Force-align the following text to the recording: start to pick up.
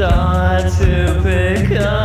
start 0.00 0.72
to 0.72 1.20
pick 1.22 1.72
up. 1.72 1.99